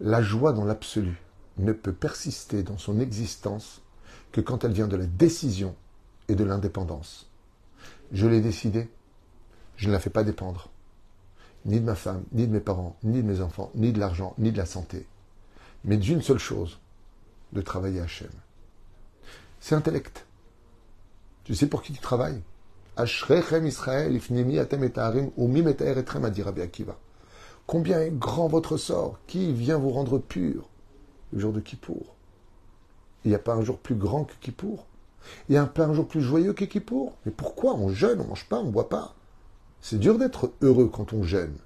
La 0.00 0.22
joie 0.22 0.52
dans 0.52 0.64
l'absolu 0.64 1.22
ne 1.58 1.72
peut 1.72 1.92
persister 1.92 2.62
dans 2.62 2.78
son 2.78 3.00
existence 3.00 3.82
que 4.32 4.40
quand 4.40 4.64
elle 4.64 4.72
vient 4.72 4.88
de 4.88 4.96
la 4.96 5.06
décision 5.06 5.74
et 6.28 6.34
de 6.34 6.44
l'indépendance. 6.44 7.30
Je 8.12 8.26
l'ai 8.26 8.40
décidé, 8.40 8.90
je 9.76 9.88
ne 9.88 9.92
la 9.92 10.00
fais 10.00 10.10
pas 10.10 10.24
dépendre, 10.24 10.68
ni 11.66 11.80
de 11.80 11.84
ma 11.84 11.94
femme, 11.94 12.22
ni 12.32 12.46
de 12.46 12.52
mes 12.52 12.60
parents, 12.60 12.96
ni 13.02 13.22
de 13.22 13.26
mes 13.26 13.40
enfants, 13.40 13.70
ni 13.74 13.92
de 13.92 13.98
l'argent, 13.98 14.34
ni 14.38 14.52
de 14.52 14.56
la 14.56 14.66
santé, 14.66 15.06
mais 15.84 15.96
d'une 15.96 16.22
seule 16.22 16.38
chose, 16.38 16.78
de 17.52 17.60
travailler 17.60 18.00
Hachem. 18.00 18.30
C'est 19.60 19.74
intellect. 19.74 20.26
Tu 21.44 21.54
sais 21.54 21.66
pour 21.66 21.82
qui 21.82 21.92
tu 21.92 22.00
travailles? 22.00 22.40
Combien 27.66 28.00
est 28.00 28.10
grand 28.10 28.48
votre 28.48 28.76
sort? 28.76 29.18
Qui 29.26 29.52
vient 29.52 29.78
vous 29.78 29.90
rendre 29.90 30.18
pur 30.18 30.68
le 31.32 31.38
jour 31.38 31.52
de 31.52 31.60
Kippour? 31.60 32.14
Il 33.24 33.28
n'y 33.28 33.34
a 33.34 33.40
pas 33.40 33.54
un 33.54 33.62
jour 33.62 33.78
plus 33.78 33.96
grand 33.96 34.24
que 34.24 34.34
Kippour? 34.40 34.86
Il 35.48 35.52
n'y 35.52 35.58
a 35.58 35.66
pas 35.66 35.84
un 35.84 35.92
jour 35.92 36.06
plus 36.06 36.22
joyeux 36.22 36.52
que 36.52 36.64
Kippour? 36.64 37.14
Mais 37.26 37.32
pourquoi 37.32 37.74
On 37.74 37.88
jeûne, 37.88 38.20
on 38.20 38.28
mange 38.28 38.48
pas, 38.48 38.58
on 38.58 38.70
boit 38.70 38.88
pas? 38.88 39.14
C'est 39.88 40.00
dur 40.00 40.18
d'être 40.18 40.50
heureux 40.62 40.90
quand 40.92 41.12
on 41.12 41.22
jeûne. 41.22 41.56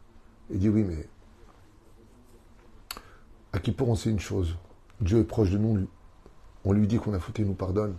Il 0.50 0.58
dit 0.58 0.68
oui, 0.68 0.84
mais 0.84 1.08
à 3.54 3.58
Kippour, 3.58 3.88
on 3.88 3.94
sait 3.94 4.10
une 4.10 4.20
chose? 4.20 4.56
Dieu 5.00 5.20
est 5.20 5.24
proche 5.24 5.48
de 5.48 5.56
nous. 5.56 5.88
On 6.66 6.74
lui 6.74 6.86
dit 6.86 6.98
qu'on 6.98 7.14
a 7.14 7.18
foutu, 7.18 7.40
il 7.40 7.48
nous 7.48 7.54
pardonne. 7.54 7.96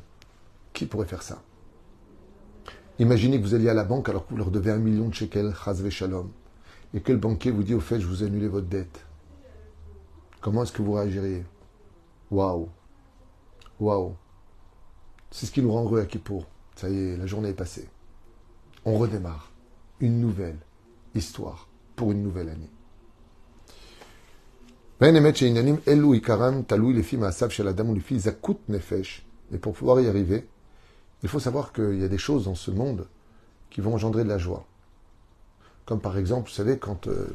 Qui 0.74 0.86
pourrait 0.86 1.08
faire 1.08 1.24
ça? 1.24 1.42
Imaginez 3.00 3.40
que 3.42 3.48
vous 3.48 3.56
alliez 3.56 3.70
à 3.70 3.74
la 3.74 3.84
banque 3.84 4.10
alors 4.10 4.28
que 4.28 4.30
vous 4.30 4.38
leur 4.38 4.52
devez 4.52 4.70
un 4.70 4.78
million 4.78 5.10
de 5.10 5.14
shekels, 5.16 5.56
chazve 5.56 5.90
shalom, 5.90 6.30
et 6.94 7.02
que 7.02 7.12
le 7.12 7.18
banquier 7.18 7.50
vous 7.50 7.64
dit 7.64 7.74
au 7.74 7.80
fait, 7.80 8.00
je 8.00 8.06
vous 8.06 8.22
ai 8.22 8.28
annulé 8.28 8.48
votre 8.48 8.68
dette? 8.68 9.04
Comment 10.40 10.62
est-ce 10.62 10.72
que 10.72 10.84
vous 10.84 10.94
réagiriez? 10.94 11.44
Waouh 12.30 12.70
Waouh 13.80 14.14
C'est 15.32 15.48
ce 15.48 15.52
qui 15.52 15.64
nous 15.64 15.72
rend 15.72 15.86
heureux 15.86 16.02
à 16.02 16.06
Kippour. 16.06 16.46
Ça 16.76 16.90
y 16.90 16.96
est, 16.96 17.18
la 17.18 17.26
journée 17.26 17.50
est 17.50 17.56
passée. 17.56 17.90
On 18.86 19.00
redémarre. 19.00 19.51
Une 20.02 20.20
nouvelle 20.20 20.58
histoire 21.16 21.68
pour 21.96 22.12
une 22.12 22.24
nouvelle 22.24 22.50
année. 22.50 22.70
Et 29.52 29.58
pour 29.58 29.74
pouvoir 29.74 30.02
y 30.02 30.08
arriver, 30.08 30.48
il 31.24 31.30
faut 31.30 31.40
savoir 31.40 31.72
qu'il 31.72 32.00
y 32.00 32.04
a 32.04 32.08
des 32.08 32.18
choses 32.18 32.46
dans 32.46 32.56
ce 32.56 32.72
monde 32.72 33.08
qui 33.70 33.82
vont 33.82 33.94
engendrer 33.94 34.24
de 34.24 34.30
la 34.30 34.38
joie. 34.38 34.66
Comme 35.86 36.02
par 36.02 36.18
exemple, 36.18 36.50
vous 36.50 36.56
savez, 36.56 36.78
quand 36.78 37.08
euh, 37.08 37.28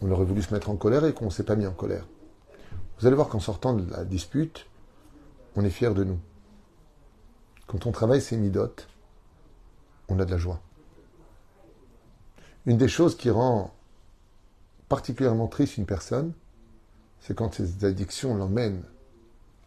on 0.00 0.10
aurait 0.10 0.24
voulu 0.24 0.42
se 0.42 0.52
mettre 0.52 0.70
en 0.70 0.76
colère 0.76 1.04
et 1.04 1.12
qu'on 1.12 1.26
ne 1.26 1.30
s'est 1.30 1.44
pas 1.44 1.56
mis 1.56 1.66
en 1.66 1.72
colère. 1.72 2.06
Vous 2.98 3.06
allez 3.06 3.16
voir 3.16 3.28
qu'en 3.28 3.40
sortant 3.40 3.74
de 3.74 3.90
la 3.90 4.04
dispute, 4.04 4.66
on 5.54 5.64
est 5.64 5.70
fier 5.70 5.94
de 5.94 6.04
nous. 6.04 6.18
Quand 7.66 7.86
on 7.86 7.92
travaille 7.92 8.20
ses 8.20 8.36
midotes, 8.36 8.88
on 10.12 10.18
a 10.18 10.24
de 10.24 10.30
la 10.30 10.38
joie. 10.38 10.60
Une 12.66 12.76
des 12.76 12.88
choses 12.88 13.16
qui 13.16 13.30
rend 13.30 13.74
particulièrement 14.88 15.48
triste 15.48 15.78
une 15.78 15.86
personne, 15.86 16.32
c'est 17.20 17.34
quand 17.34 17.54
ses 17.54 17.84
addictions 17.84 18.36
l'emmènent 18.36 18.84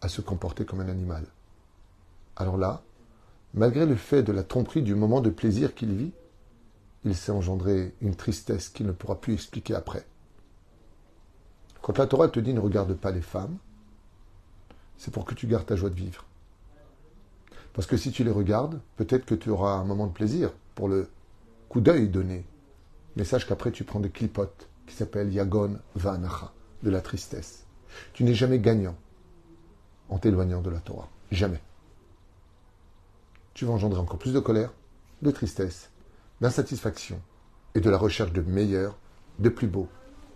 à 0.02 0.08
se 0.08 0.22
comporter 0.22 0.66
comme 0.66 0.82
un 0.82 0.88
animal. 0.88 1.26
Alors 2.36 2.58
là, 2.58 2.84
malgré 3.54 3.86
le 3.86 3.96
fait 3.96 4.24
de 4.24 4.32
la 4.32 4.44
tromperie 4.44 4.82
du 4.82 4.96
moment 4.96 5.22
de 5.22 5.30
plaisir 5.30 5.74
qu'il 5.74 5.94
vit, 5.96 6.12
il 7.06 7.16
s'est 7.16 7.32
engendré 7.32 7.94
une 8.02 8.16
tristesse 8.16 8.70
qu'il 8.70 8.86
ne 8.86 8.92
pourra 8.92 9.20
plus 9.20 9.34
expliquer 9.34 9.76
après. 9.76 10.06
Quand 11.82 11.98
la 11.98 12.08
Torah 12.08 12.30
te 12.30 12.40
dit 12.40 12.54
ne 12.54 12.60
regarde 12.60 12.94
pas 12.94 13.12
les 13.12 13.22
femmes, 13.22 13.58
c'est 14.98 15.12
pour 15.12 15.26
que 15.26 15.36
tu 15.36 15.48
gardes 15.48 15.66
ta 15.66 15.76
joie 15.76 15.90
de 15.90 15.96
vivre. 15.96 16.26
Parce 17.76 17.88
que 17.88 17.98
si 17.98 18.12
tu 18.12 18.24
les 18.24 18.32
regardes, 18.32 18.80
peut-être 18.96 19.26
que 19.26 19.36
tu 19.36 19.50
auras 19.50 19.74
un 19.74 19.84
moment 19.84 20.08
de 20.08 20.14
plaisir 20.14 20.54
pour 20.76 20.88
le 20.88 21.10
coup 21.68 21.82
d'œil 21.82 22.08
donné. 22.08 22.46
Mais 23.18 23.26
sache 23.26 23.46
qu'après 23.46 23.72
tu 23.72 23.84
prends 23.84 24.00
des 24.00 24.10
clipotes 24.10 24.70
qui 24.88 24.96
s'appelle 24.96 25.34
Yagon 25.34 25.78
Vanacha, 25.94 26.54
de 26.84 26.90
la 26.90 27.02
tristesse. 27.02 27.66
Tu 28.14 28.24
n'es 28.24 28.34
jamais 28.34 28.60
gagnant 28.60 28.96
en 30.08 30.18
t'éloignant 30.18 30.62
de 30.62 30.70
la 30.70 30.80
Torah. 30.80 31.10
Jamais. 31.32 31.62
Tu 33.54 33.66
vas 33.66 33.74
engendrer 33.74 34.00
encore 34.00 34.20
plus 34.20 34.34
de 34.34 34.40
colère, 34.40 34.72
de 35.22 35.32
tristesse, 35.32 35.90
d'insatisfaction 36.40 37.20
et 37.74 37.82
de 37.82 37.90
la 37.90 37.98
recherche 37.98 38.32
de 38.32 38.42
meilleur, 38.42 38.98
de 39.40 39.50
plus 39.50 39.68
beau, 39.68 39.90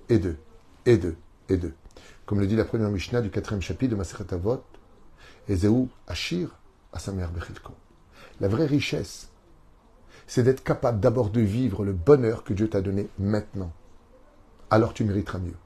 et 0.10 0.20
de, 0.20 0.36
et 0.86 0.98
de, 0.98 1.16
et 1.48 1.56
de. 1.56 1.72
Comme 2.26 2.42
le 2.42 2.48
dit 2.48 2.58
la 2.58 2.66
première 2.66 2.90
Mishnah 2.90 3.22
du 3.22 3.30
quatrième 3.30 3.62
chapitre 3.62 3.92
de 3.92 3.96
Maseret 3.96 4.34
Avot, 4.34 4.62
Ezeu 5.48 5.88
Ashir 6.06 6.59
Asamer 6.94 7.28
Bechilko. 7.34 7.74
La 8.40 8.48
vraie 8.48 8.66
richesse, 8.66 9.30
c'est 10.28 10.44
d'être 10.44 10.64
capable 10.64 11.00
d'abord 11.00 11.30
de 11.30 11.42
vivre 11.42 11.84
le 11.84 11.94
bonheur 11.94 12.44
que 12.44 12.54
Dieu 12.54 12.70
t'a 12.70 12.82
donné 12.82 13.10
maintenant 13.18 13.72
alors 14.70 14.94
tu 14.94 15.04
mériteras 15.04 15.40
mieux. 15.40 15.58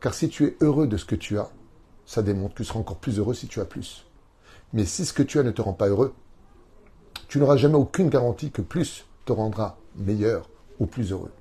Car 0.00 0.14
si 0.14 0.28
tu 0.28 0.44
es 0.46 0.56
heureux 0.60 0.86
de 0.86 0.96
ce 0.96 1.04
que 1.04 1.14
tu 1.14 1.38
as, 1.38 1.50
ça 2.06 2.22
démontre 2.22 2.54
que 2.54 2.62
tu 2.62 2.64
seras 2.64 2.80
encore 2.80 2.98
plus 2.98 3.18
heureux 3.18 3.34
si 3.34 3.46
tu 3.46 3.60
as 3.60 3.64
plus. 3.64 4.06
Mais 4.72 4.84
si 4.84 5.04
ce 5.04 5.12
que 5.12 5.22
tu 5.22 5.38
as 5.38 5.42
ne 5.42 5.50
te 5.50 5.62
rend 5.62 5.72
pas 5.72 5.88
heureux, 5.88 6.14
tu 7.28 7.38
n'auras 7.38 7.56
jamais 7.56 7.76
aucune 7.76 8.08
garantie 8.08 8.50
que 8.50 8.62
plus 8.62 9.06
te 9.24 9.32
rendra 9.32 9.78
meilleur 9.96 10.48
ou 10.78 10.86
plus 10.86 11.12
heureux. 11.12 11.32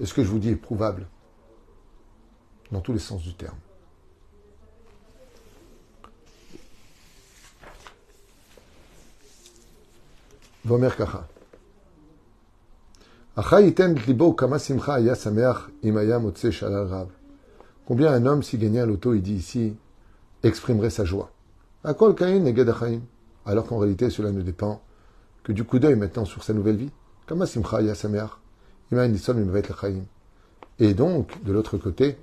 Et 0.00 0.06
ce 0.06 0.14
que 0.14 0.22
je 0.22 0.28
vous 0.28 0.38
dis 0.38 0.50
est 0.50 0.56
prouvable 0.56 1.06
dans 2.72 2.80
tous 2.80 2.92
les 2.92 2.98
sens 2.98 3.22
du 3.22 3.34
terme. 3.34 3.56
Combien 17.86 18.12
un 18.12 18.26
homme, 18.26 18.42
s'il 18.42 18.60
gagnait 18.60 18.80
à 18.80 18.86
l'auto, 18.86 19.14
il 19.14 19.22
dit 19.22 19.34
ici, 19.34 19.74
exprimerait 20.42 20.90
sa 20.90 21.04
joie 21.04 21.30
Alors 21.82 21.96
qu'en 23.66 23.78
réalité, 23.78 24.10
cela 24.10 24.32
ne 24.32 24.42
dépend 24.42 24.82
que 25.42 25.52
du 25.52 25.64
coup 25.64 25.78
d'œil 25.78 25.96
maintenant 25.96 26.26
sur 26.26 26.44
sa 26.44 26.52
nouvelle 26.52 26.76
vie. 26.76 26.90
Et 30.78 30.94
donc, 30.94 31.42
de 31.42 31.52
l'autre 31.52 31.78
côté, 31.78 32.18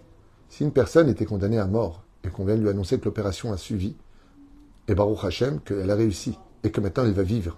si 0.50 0.64
une 0.64 0.72
personne 0.72 1.10
était 1.10 1.26
condamnée 1.26 1.58
à 1.58 1.66
mort 1.66 2.04
et 2.24 2.30
qu'on 2.30 2.46
vient 2.46 2.56
lui 2.56 2.70
annoncer 2.70 3.00
que 3.00 3.06
l'opération 3.06 3.52
a 3.52 3.58
suivi, 3.58 3.96
et 4.88 4.94
Baruch 4.94 5.24
Hashem, 5.24 5.60
qu'elle 5.62 5.90
a 5.90 5.96
réussi 5.96 6.38
et 6.64 6.70
que 6.70 6.82
maintenant 6.82 7.04
elle 7.06 7.14
va 7.14 7.24
vivre, 7.24 7.58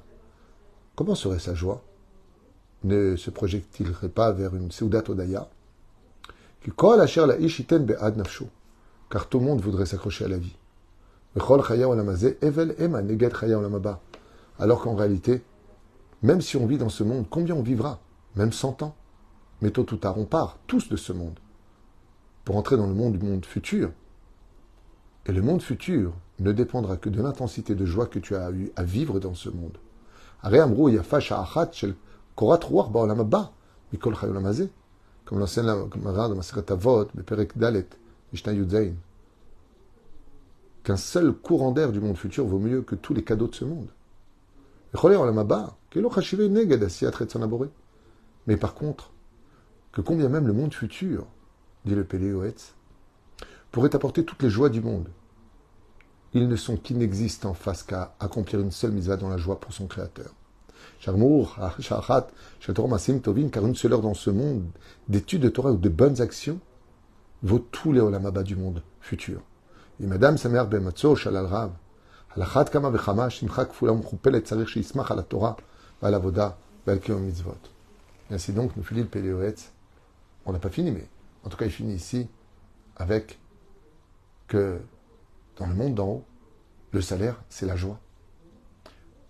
comment 1.00 1.16
serait 1.16 1.40
sa 1.40 1.54
joie 1.54 1.82
ne 2.84 3.16
se 3.16 3.30
projette-t-il 3.30 3.94
pas 4.10 4.34
vers 4.34 4.54
une 4.54 4.70
Seudat 4.70 5.04
Odaya 5.08 5.48
car 9.10 9.30
tout 9.30 9.40
le 9.40 9.46
monde 9.46 9.62
voudrait 9.62 9.86
s'accrocher 9.86 10.26
à 10.26 10.28
la 10.28 10.38
vie. 10.38 10.58
Alors 14.60 14.82
qu'en 14.82 14.96
réalité, 14.96 15.42
même 16.22 16.42
si 16.42 16.58
on 16.58 16.66
vit 16.66 16.78
dans 16.78 16.90
ce 16.90 17.06
monde, 17.06 17.28
combien 17.30 17.56
on 17.56 17.64
vivra? 17.64 18.02
Même 18.36 18.52
100 18.52 18.84
ans. 18.84 18.94
Mais 19.62 19.72
tôt 19.72 19.86
ou 19.94 19.96
tard, 19.96 20.18
on 20.18 20.26
part 20.26 20.58
tous 20.68 20.90
de 20.90 20.98
ce 20.98 21.14
monde 21.14 21.40
pour 22.44 22.58
entrer 22.58 22.76
dans 22.76 22.88
le 22.88 22.94
monde 22.94 23.18
du 23.18 23.26
monde 23.26 23.46
futur. 23.46 23.94
Et 25.28 25.32
le 25.32 25.42
monde 25.42 25.62
futur 25.62 26.12
ne 26.40 26.52
dépendra 26.52 26.98
que 26.98 27.08
de 27.08 27.22
l'intensité 27.22 27.74
de 27.74 27.86
joie 27.86 28.08
que 28.08 28.20
tu 28.20 28.36
as 28.36 28.52
eu 28.52 28.74
à 28.76 28.84
vivre 28.84 29.22
dans 29.22 29.34
ce 29.34 29.48
monde. 29.48 29.78
Qu'un 40.84 40.98
seul 40.98 41.34
courant 41.34 41.72
d'air 41.72 41.92
du 41.92 42.00
monde 42.00 42.18
futur 42.18 42.46
vaut 42.46 42.60
mieux 42.60 42.82
que 42.82 42.96
tous 42.96 43.14
les 43.14 43.24
cadeaux 43.24 43.48
de 43.48 43.56
ce 43.56 43.66
monde. 43.66 43.90
Mais 48.48 48.58
par 48.58 48.74
contre, 48.74 49.12
que 49.92 50.02
combien 50.02 50.30
même 50.30 50.48
le 50.48 50.54
monde 50.54 50.74
futur, 50.74 51.26
dit 51.86 51.96
le 51.96 52.06
Péléoetz, 52.06 52.74
pourrait 53.72 53.96
apporter 53.96 54.24
toutes 54.24 54.42
les 54.42 54.50
joies 54.50 54.70
du 54.70 54.82
monde, 54.82 55.10
ils 56.34 56.48
ne 56.48 56.56
sont 56.56 56.78
qu'inexistants 56.78 57.54
face 57.54 57.84
qu'à 57.84 58.16
accomplir 58.20 58.60
une 58.60 58.72
seule 58.72 58.92
mise 58.92 59.08
dans 59.08 59.30
la 59.30 59.38
joie 59.38 59.60
pour 59.60 59.74
son 59.74 59.88
Créateur. 59.88 60.32
Car 61.02 61.16
une 61.16 61.46
seule 63.76 63.94
heure 63.94 64.02
dans 64.02 64.14
ce 64.14 64.30
monde 64.30 64.66
d'études 65.08 65.42
de 65.42 65.50
Torah 65.50 65.72
ou 65.72 65.78
de 65.78 65.90
bonnes 65.90 66.22
actions 66.22 66.60
vaut 67.42 67.60
tous 67.60 67.94
les 67.94 68.02
olamaba 68.02 68.44
du 68.44 68.56
monde 68.56 68.84
futur. 69.00 69.42
Et 70.02 70.06
Madame 70.06 70.38
Samer 70.38 70.64
Matzo, 70.80 71.16
Shalal 71.16 71.46
Rav, 71.46 71.72
Halachat 72.36 72.66
Kama 72.66 72.90
Vechama, 72.90 73.30
Shimcha 73.30 73.66
Kfula 73.66 73.94
Mchupel 73.94 74.42
Tzarir 74.42 74.68
Shismach 74.68 75.10
la 75.10 75.24
Torah, 75.24 75.58
Val 76.02 76.14
Avoda, 76.14 76.58
Val 76.86 77.00
Mitzvot. 77.08 77.56
Et 78.30 78.36
ainsi 78.36 78.54
donc, 78.54 78.76
nous 78.76 78.84
finit 78.84 79.02
le 79.02 79.08
Péléoetz. 79.08 79.72
On 80.46 80.54
n'a 80.54 80.60
pas 80.60 80.70
fini, 80.70 80.92
mais 80.92 81.08
en 81.44 81.50
tout 81.50 81.58
cas, 81.58 81.66
il 81.66 81.72
finit 81.72 81.96
ici 81.96 82.28
avec 82.98 83.40
que 84.48 84.80
dans 85.60 85.68
le 85.68 85.76
monde 85.76 85.94
d'en 85.94 86.08
haut, 86.08 86.26
le 86.92 87.02
salaire, 87.02 87.42
c'est 87.50 87.66
la 87.66 87.76
joie. 87.76 88.00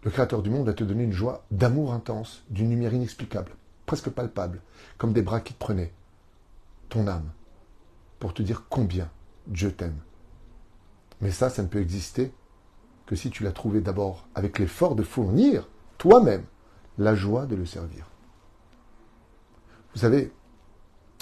Le 0.03 0.11
Créateur 0.11 0.41
du 0.41 0.49
monde 0.49 0.67
va 0.67 0.73
te 0.73 0.83
donner 0.83 1.03
une 1.03 1.11
joie 1.11 1.43
d'amour 1.51 1.93
intense, 1.93 2.43
d'une 2.49 2.69
lumière 2.69 2.93
inexplicable, 2.93 3.51
presque 3.85 4.09
palpable, 4.09 4.61
comme 4.97 5.11
des 5.11 5.21
bras 5.21 5.41
qui 5.41 5.53
te 5.53 5.59
prenaient 5.59 5.93
ton 6.87 7.07
âme, 7.07 7.29
pour 8.19 8.33
te 8.33 8.41
dire 8.41 8.65
combien 8.69 9.09
Dieu 9.47 9.71
t'aime. 9.71 9.99
Mais 11.19 11.31
ça, 11.31 11.49
ça 11.49 11.63
ne 11.63 11.67
peut 11.67 11.81
exister 11.81 12.31
que 13.05 13.15
si 13.15 13.29
tu 13.29 13.43
l'as 13.43 13.51
trouvé 13.51 13.81
d'abord 13.81 14.27
avec 14.35 14.59
l'effort 14.59 14.95
de 14.95 15.03
fournir 15.03 15.67
toi-même 15.97 16.45
la 16.97 17.15
joie 17.15 17.45
de 17.45 17.55
le 17.55 17.65
servir. 17.65 18.09
Vous 19.93 19.99
savez, 19.99 20.31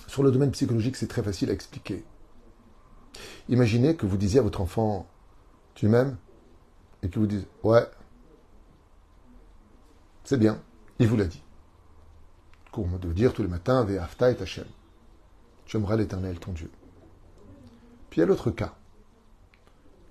sur 0.05 0.21
le 0.21 0.31
domaine 0.31 0.51
psychologique, 0.51 0.97
c'est 0.97 1.07
très 1.07 1.23
facile 1.23 1.49
à 1.49 1.53
expliquer. 1.53 2.03
Imaginez 3.49 3.95
que 3.95 4.05
vous 4.05 4.17
disiez 4.17 4.39
à 4.39 4.43
votre 4.43 4.61
enfant, 4.61 5.07
tu 5.75 5.87
m'aimes? 5.87 6.17
Et 7.03 7.09
qu'il 7.09 7.19
vous 7.19 7.27
dise, 7.27 7.45
ouais, 7.63 7.85
c'est 10.23 10.37
bien, 10.37 10.61
il 10.99 11.07
vous 11.07 11.15
l'a 11.15 11.25
dit. 11.25 11.41
Comme 12.71 12.99
de 12.99 13.13
dire 13.13 13.33
tous 13.33 13.43
les 13.43 13.47
matins, 13.47 13.83
Ve'afta 13.83 14.31
et 14.31 14.41
Hachem. 14.41 14.65
J'aimerais 15.65 15.97
l'éternel, 15.97 16.39
ton 16.39 16.51
Dieu. 16.51 16.69
Puis 18.09 18.19
il 18.19 18.19
y 18.21 18.23
a 18.23 18.25
l'autre 18.25 18.51
cas. 18.51 18.73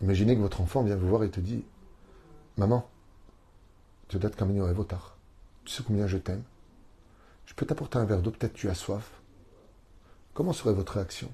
Imaginez 0.02 0.36
que 0.36 0.40
votre 0.40 0.60
enfant 0.60 0.82
vient 0.82 0.96
vous 0.96 1.08
voir 1.08 1.24
et 1.24 1.30
te 1.30 1.40
dit, 1.40 1.64
maman, 2.56 2.88
tu 4.08 4.18
date 4.18 4.36
camino 4.36 4.72
votar. 4.72 5.16
Tu 5.64 5.72
sais 5.72 5.82
combien 5.82 6.06
je 6.06 6.18
t'aime 6.18 6.44
Je 7.44 7.54
peux 7.54 7.66
t'apporter 7.66 7.98
un 7.98 8.04
verre 8.04 8.22
d'eau, 8.22 8.30
peut-être 8.30 8.54
tu 8.54 8.68
as 8.68 8.74
soif. 8.74 9.20
Comment 10.34 10.52
serait 10.52 10.74
votre 10.74 10.94
réaction? 10.94 11.30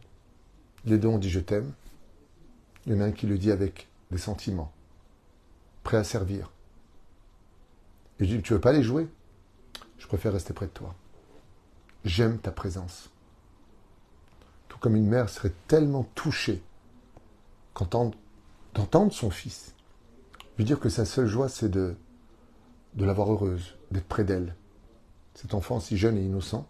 Les 0.85 0.99
deux 0.99 1.09
ont 1.09 1.19
dit 1.19 1.31
je 1.31 1.41
t'aime. 1.41 1.73
Il 2.87 2.93
y 2.93 2.97
en 2.97 3.01
a 3.01 3.05
un 3.05 3.12
qui 3.12 3.27
le 3.27 3.39
dit 3.39 3.51
avec 3.51 3.89
des 4.11 4.19
sentiments, 4.19 4.73
prêt 5.85 5.97
à 5.97 6.05
servir. 6.05 6.51
Et 8.19 8.25
je 8.25 8.37
dis, 8.37 8.43
tu 8.43 8.53
veux 8.53 8.61
pas 8.61 8.73
les 8.73 8.83
jouer? 8.83 9.09
Je 9.99 10.07
préfère 10.07 10.33
rester 10.33 10.53
près 10.53 10.67
de 10.67 10.73
toi. 10.73 10.95
J'aime 12.05 12.39
ta 12.39 12.51
présence. 12.51 13.11
Tout 14.69 14.79
comme 14.79 14.97
une 14.97 15.07
mère 15.07 15.29
serait 15.29 15.53
tellement 15.69 16.05
touchée 16.15 16.62
d'entendre 17.75 19.12
son 19.12 19.31
fils 19.31 19.75
lui 20.59 20.65
dire 20.65 20.81
que 20.81 20.89
sa 20.89 21.05
seule 21.05 21.27
joie, 21.27 21.49
c'est 21.49 21.69
de, 21.69 21.97
de 22.95 23.05
la 23.05 23.12
voir 23.12 23.33
heureuse, 23.33 23.75
d'être 23.91 24.07
près 24.07 24.25
d'elle. 24.25 24.55
Cet 25.35 25.55
enfant 25.55 25.81
si 25.81 25.97
jeune 25.97 26.19
et 26.19 26.23
innocent. 26.23 26.69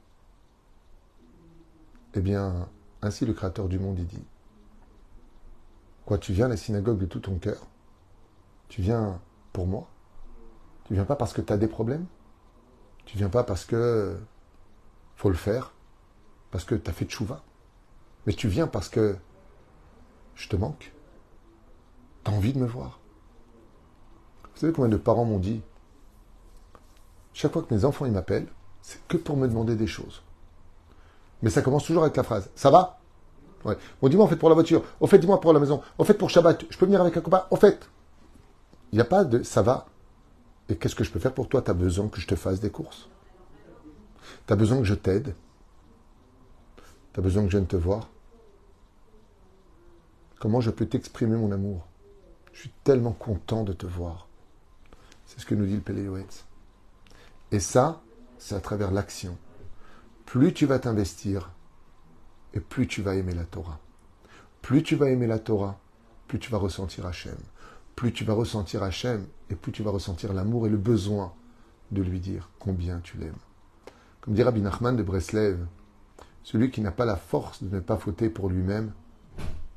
Eh 2.14 2.20
bien, 2.20 2.68
ainsi 3.02 3.26
le 3.26 3.32
Créateur 3.32 3.68
du 3.68 3.78
monde, 3.78 3.96
dit 3.96 4.24
Quoi, 6.06 6.18
tu 6.18 6.32
viens 6.32 6.46
à 6.46 6.48
la 6.48 6.56
synagogue 6.56 6.98
de 6.98 7.06
tout 7.06 7.20
ton 7.20 7.38
cœur? 7.38 7.66
Tu 8.68 8.80
viens 8.80 9.20
pour 9.52 9.66
moi? 9.66 9.88
Tu 10.84 10.94
viens 10.94 11.04
pas 11.04 11.16
parce 11.16 11.32
que 11.32 11.40
tu 11.40 11.52
as 11.52 11.58
des 11.58 11.68
problèmes? 11.68 12.06
Tu 13.04 13.18
viens 13.18 13.28
pas 13.28 13.44
parce 13.44 13.64
que 13.64 14.16
faut 15.16 15.28
le 15.28 15.36
faire? 15.36 15.72
Parce 16.50 16.64
que 16.64 16.74
tu 16.74 16.88
as 16.90 16.92
fait 16.92 17.04
de 17.04 17.10
chouva 17.10 17.42
Mais 18.26 18.32
tu 18.32 18.48
viens 18.48 18.66
parce 18.66 18.88
que 18.88 19.16
je 20.34 20.48
te 20.48 20.56
manque? 20.56 20.92
Tu 22.24 22.30
as 22.30 22.34
envie 22.34 22.52
de 22.52 22.58
me 22.58 22.66
voir? 22.66 23.00
Vous 24.54 24.60
savez 24.60 24.72
combien 24.72 24.88
de 24.88 24.96
parents 24.96 25.24
m'ont 25.24 25.38
dit 25.38 25.62
Chaque 27.32 27.52
fois 27.52 27.62
que 27.62 27.74
mes 27.74 27.84
enfants 27.84 28.08
m'appellent, 28.08 28.48
c'est 28.80 29.00
que 29.06 29.16
pour 29.16 29.36
me 29.36 29.48
demander 29.48 29.76
des 29.76 29.86
choses. 29.86 30.22
Mais 31.42 31.50
ça 31.50 31.62
commence 31.62 31.84
toujours 31.84 32.02
avec 32.02 32.16
la 32.16 32.22
phrase 32.22 32.50
Ça 32.54 32.70
va? 32.70 33.00
Ouais. 33.64 33.76
Bon, 34.00 34.08
dis-moi, 34.08 34.24
en 34.24 34.28
fait, 34.28 34.36
pour 34.36 34.48
la 34.48 34.54
voiture. 34.54 34.82
Au 35.00 35.06
fait, 35.06 35.18
dis-moi 35.18 35.40
pour 35.40 35.52
la 35.52 35.60
maison. 35.60 35.82
Au 35.98 36.04
fait, 36.04 36.14
pour 36.14 36.30
Shabbat, 36.30 36.64
je 36.68 36.78
peux 36.78 36.86
venir 36.86 37.00
avec 37.00 37.16
un 37.16 37.20
copain? 37.20 37.44
Au 37.50 37.56
fait, 37.56 37.88
il 38.90 38.96
n'y 38.96 39.00
a 39.00 39.04
pas 39.04 39.24
de 39.24 39.42
ça 39.42 39.62
va. 39.62 39.86
Et 40.68 40.76
qu'est-ce 40.76 40.94
que 40.94 41.04
je 41.04 41.10
peux 41.10 41.18
faire 41.18 41.34
pour 41.34 41.48
toi? 41.48 41.62
Tu 41.62 41.70
as 41.70 41.74
besoin 41.74 42.08
que 42.08 42.20
je 42.20 42.26
te 42.26 42.34
fasse 42.34 42.60
des 42.60 42.70
courses? 42.70 43.08
Tu 44.46 44.52
as 44.52 44.56
besoin 44.56 44.78
que 44.78 44.84
je 44.84 44.94
t'aide? 44.94 45.34
Tu 47.12 47.20
as 47.20 47.22
besoin 47.22 47.44
que 47.44 47.50
je 47.50 47.56
vienne 47.56 47.66
te 47.66 47.76
voir? 47.76 48.08
Comment 50.40 50.60
je 50.60 50.70
peux 50.70 50.86
t'exprimer 50.86 51.36
mon 51.36 51.52
amour? 51.52 51.86
Je 52.52 52.60
suis 52.60 52.72
tellement 52.84 53.12
content 53.12 53.62
de 53.62 53.72
te 53.72 53.86
voir. 53.86 54.26
C'est 55.26 55.40
ce 55.40 55.46
que 55.46 55.54
nous 55.54 55.66
dit 55.66 55.76
le 55.76 55.80
Péléoetz. 55.80 56.44
Et 57.52 57.60
ça, 57.60 58.00
c'est 58.38 58.54
à 58.54 58.60
travers 58.60 58.90
l'action. 58.90 59.36
Plus 60.32 60.54
tu 60.54 60.64
vas 60.64 60.78
t'investir, 60.78 61.50
et 62.54 62.60
plus 62.60 62.86
tu 62.86 63.02
vas 63.02 63.16
aimer 63.16 63.34
la 63.34 63.44
Torah. 63.44 63.78
Plus 64.62 64.82
tu 64.82 64.96
vas 64.96 65.10
aimer 65.10 65.26
la 65.26 65.38
Torah, 65.38 65.78
plus 66.26 66.38
tu 66.38 66.50
vas 66.50 66.56
ressentir 66.56 67.04
Hachem. 67.04 67.36
Plus 67.96 68.14
tu 68.14 68.24
vas 68.24 68.32
ressentir 68.32 68.82
Hachem, 68.82 69.26
et 69.50 69.54
plus 69.54 69.72
tu 69.72 69.82
vas 69.82 69.90
ressentir 69.90 70.32
l'amour 70.32 70.66
et 70.66 70.70
le 70.70 70.78
besoin 70.78 71.34
de 71.90 72.00
lui 72.00 72.18
dire 72.18 72.48
combien 72.58 73.00
tu 73.00 73.18
l'aimes. 73.18 73.36
Comme 74.22 74.32
dit 74.32 74.42
Rabbi 74.42 74.62
Nachman 74.62 74.96
de 74.96 75.02
Breslev, 75.02 75.66
celui 76.44 76.70
qui 76.70 76.80
n'a 76.80 76.92
pas 76.92 77.04
la 77.04 77.16
force 77.16 77.62
de 77.62 77.68
ne 77.68 77.80
pas 77.80 77.98
fauter 77.98 78.30
pour 78.30 78.48
lui-même, 78.48 78.92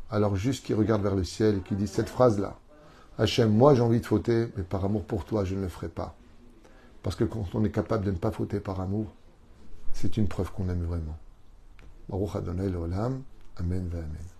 alors 0.09 0.37
juste 0.37 0.65
qui 0.65 0.73
regarde 0.73 1.03
vers 1.03 1.15
le 1.15 1.25
ciel 1.25 1.57
et 1.57 1.61
qui 1.63 1.75
dit 1.75 1.85
cette 1.89 2.07
phrase-là, 2.07 2.57
Hachem, 3.17 3.51
moi 3.51 3.75
j'ai 3.75 3.81
envie 3.81 3.99
de 3.99 4.05
fauter, 4.05 4.47
mais 4.55 4.63
par 4.63 4.85
amour 4.85 5.03
pour 5.03 5.25
toi, 5.25 5.43
je 5.43 5.53
ne 5.53 5.63
le 5.63 5.67
ferai 5.67 5.89
pas. 5.89 6.15
Parce 7.03 7.17
que 7.17 7.25
quand 7.25 7.43
on 7.55 7.65
est 7.65 7.71
capable 7.71 8.05
de 8.05 8.11
ne 8.11 8.17
pas 8.17 8.31
fauter 8.31 8.61
par 8.61 8.79
amour, 8.79 9.13
c'est 9.95 10.17
une 10.17 10.27
preuve 10.27 10.51
qu'on 10.51 10.69
aime 10.69 10.83
vraiment. 10.83 11.17
Baruch 12.09 12.35
Adonai 12.35 12.69
l'olam. 12.69 13.23
Amen 13.57 13.87
ve 13.87 13.97
Amen. 13.97 14.34